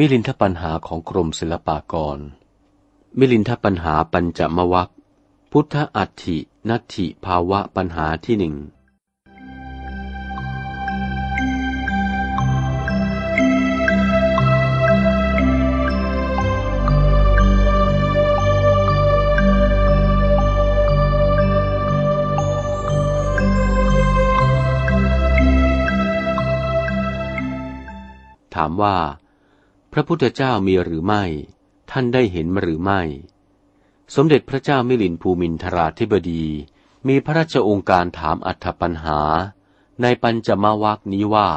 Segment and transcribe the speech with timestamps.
[0.00, 2.18] มิลินทปัญหาของกรมศิลปากร
[3.18, 4.90] มิลินทปัญหาปัญจมวัค
[5.52, 6.38] พุทธอัตถิ
[6.68, 8.54] นัตถิภาวะปัญหาที่หนึ่ง
[28.54, 28.96] ถามว่า
[29.96, 31.24] ระพุทธเจ้ามีหรือไม่
[31.90, 33.02] ท่านได้เห็นหรือไม่
[34.14, 36.44] สมเด็จพระเจ้ามิลินภูมินทราธิบดี
[37.08, 39.20] มีพระราชองค์การถามอัธปัญหา
[40.02, 41.50] ในปัญจมวักนี้ว่า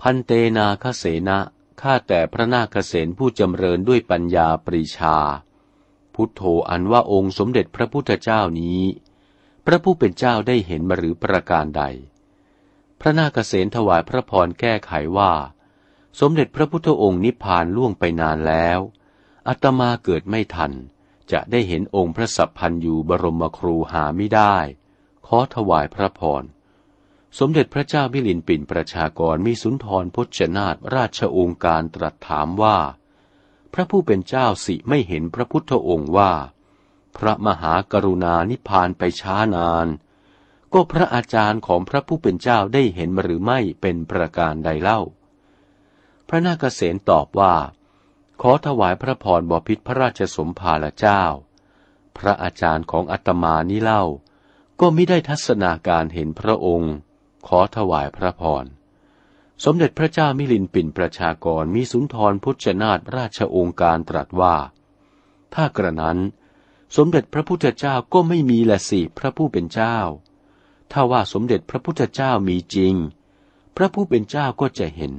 [0.00, 1.38] พันเตนาคเสนะ
[1.80, 5.16] ข้าแต่พระนาคเสนผู้จำเริญด้วยปัญญาปรีชา
[6.14, 8.80] พุทโธอันว่าองค์สมเด็จพระพุทธเจ้านี้
[9.64, 11.82] พระผู้เป็นเจ้าได้เห็นมาหรือประการใด
[13.00, 15.32] พระนาคเสนถวายพระพรแก้ไขว่า
[16.20, 18.78] สมเด็จพระพุทธองค์นิพพานล่วงไปนานแล้ว
[19.48, 20.72] อัตมาเกิดไม่ทัน
[21.32, 24.56] จะได้เห็นองค์พระสัพพันอยู่บรมครูหาไม่ได้
[25.26, 26.44] ขอถวายพระพร
[27.38, 32.78] สมเด็จพระเจ้ามิลินปินประชากรมีสุนทรพจนาตราชองค์การตรัสถามว่า
[33.72, 36.32] พระผู้เป็นเจ้าสิไม่เห็นพระพุทธองค์ว่า
[37.16, 39.86] พระมหากรุณานิพพานไปช้านาน
[40.72, 45.00] ก็พระอาจารย์ของพระผู้เป็นเจ้าได้เห็นหรือไม่เป็นประการใดเล่า
[46.28, 47.54] พระนาคเษนตอบว่า
[48.42, 51.22] ขอถวายพระพรบพิษพระราชสมภารเจ้า
[52.18, 54.04] พระอาจารย์ของอัตมานี้เล่า
[54.80, 56.94] ก็ไม่ได้ทัศนาการเห็นพระองค์
[57.46, 58.64] ขอถวายพระพร
[59.64, 64.56] สมเด็จพระเจ้ามิลินปินประชากรมีสุนทรพุทธนาถราชองค์การตรัสว่า
[65.54, 66.18] ถ้ากระนั้น
[66.96, 69.98] สมเด็จพระพุทธเจ้าก็ไม่มีละสิพระผู้เป็นเจ้า
[70.92, 72.94] ถ้าว่าสมเด็จพระพุทธเจ้ามีจริง
[73.76, 75.12] พระผู้เป็นเจ้าก็จะเห็น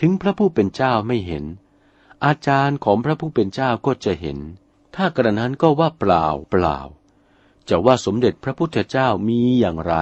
[0.00, 1.44] ถึงพระผู้เป็นเจ้าไม่เห็น
[2.24, 4.38] อาจารย์ของพระผู้เป็นเจ้าก็จะเห็น
[4.96, 6.78] ถ้ากระนั้นก็ว่าเปล่าเปล่า
[7.68, 9.94] จะว่าสมเด็จพระพุทธเจ้ามีอย่างไร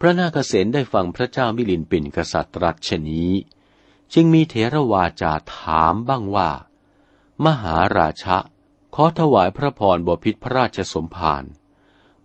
[0.00, 3.32] พระนาคเษนได้ฟังพระเจ้ามิลินปินกษัตริย์รัชนี้
[4.12, 6.50] จึงมีเถรวาจาถามบ้างว่า
[7.44, 8.38] มหาราชะ
[8.94, 11.44] ขอถวายพระพรบพิษพระราชสมภาร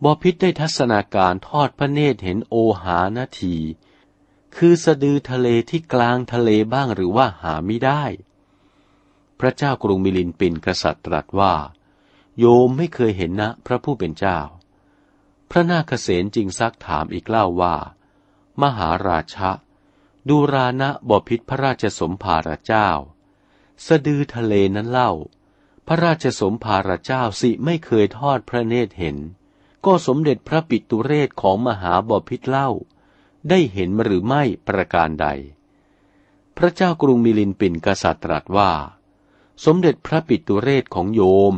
[0.03, 3.57] บพิษได้ทัศนาการทอดพระเนตรเห็นโอหานาที
[4.55, 8.03] คือสะดือทะเลที่กลางทะเลบ้างหรือว่าหาไม่ได้
[9.39, 11.53] พระเจ้ากรุงมิลินปินกษัตริย์ตรัสว่า
[12.39, 14.39] โยมไม่เคยเห็นนะพระผู้เป็นเจ้า
[15.51, 17.75] พระนาคเษนจึงซักถามอีกเล่าว่า
[18.61, 19.51] มหาราชะ
[20.29, 22.89] ดูรานะบพิษพระราชสมภารเจ้า
[23.87, 25.11] สะดือทะเลนั้นเล่า
[25.87, 29.17] พระราชสมภารเจ้าสิไม่เคยทอดพระเนตรเห็น
[29.85, 32.69] ก็สมเด็จพระปิตุเรศของมหาบพิษเล่า
[33.49, 35.27] ได้เห็นหรือไม่ประการใด
[36.57, 38.71] พระเจ้ากรุงมิลินปินกษัตริย์ตรัสว่า
[39.65, 41.21] สมเด็จพระปิตุเรศของโย
[41.53, 41.55] ม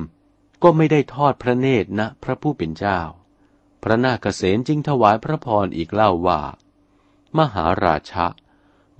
[0.63, 2.99] ก็ไม่ได้ทอดพระเนตรนะพระผู้เป็นเจ้า
[3.83, 6.41] พระนาคเษนจึงถวายพระพรอีกเล่าว่า
[7.37, 8.27] มหาราชะ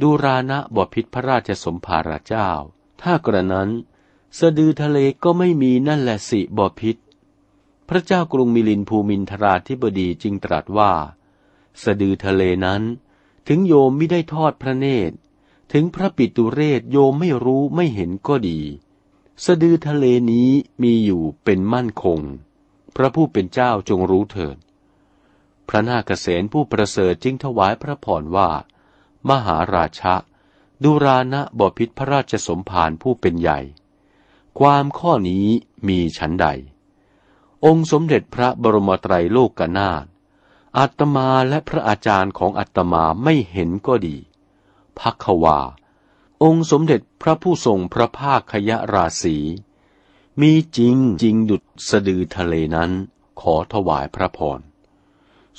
[0.02, 2.50] ดูรานะบพิษพระราชสมภาราเจ้า
[3.02, 3.70] ถ้ากระนั้น
[4.40, 6.98] สะดือทะเลก็ไม่มีนั่นแหละสิบพิษ
[7.90, 10.94] พระเจ้ากรุงมิลินภูมินทราธิบดีจึงตรัสว่า
[11.84, 12.82] สะดือทะเลนั้น
[13.48, 15.16] ถึงโยมไม่ได้ทอดพระเนตร
[15.74, 18.60] ถึงพระปิตุเรศโยมไม่รู้ไม่เห็นก็ดี
[19.46, 20.50] สะดือทะเลนี้
[20.84, 22.20] มีอยู่เป็นมั่นคง
[22.96, 24.58] พระผู้เป็นเจ้าจงรู้เถิด
[25.68, 28.50] พระนาคเษนผู้ประเสริฐจึงถวายพระพรว่า
[29.30, 30.16] มหาราชะ
[30.84, 33.60] ดูรานะบพิษพระราชสมภารผู้เป็นใหญ่
[34.60, 35.48] ความข้อนี้
[35.88, 36.48] มีชั้นใด
[37.66, 40.06] องค์สมเด็จพระบรมไตรโลกนาถ
[40.78, 44.18] อาตมาและพระอาจารย์ของอาตมาไม่เห็นก็ดี
[45.00, 45.60] พักวา
[46.44, 49.38] องค์สมเด็จพระผู้ทรงพระภาคขยราศี
[50.42, 52.92] มีจริงจริงดุดสะดือทะเลนั้น
[53.42, 54.60] ขอถวายพระพร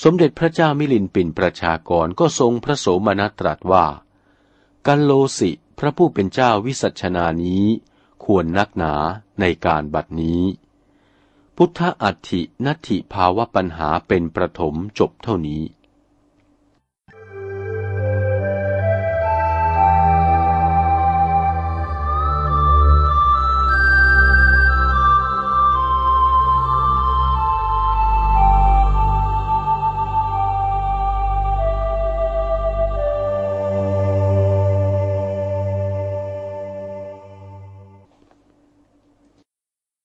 [0.03, 3.87] สมเด็จพระเจ้ามิลินปินประชากรก็ทรงพระโสมนัตรัสว่า
[4.87, 7.65] กัลโลสิพระผู้เป็นเจ้าวิสัชนานี้
[8.25, 8.95] ควรนักหนา
[9.41, 10.43] ในการบัดนี้
[11.59, 15.63] พุทธอัตถินัตถิภาวะปัญหาเป็นประถมจบเท่านี้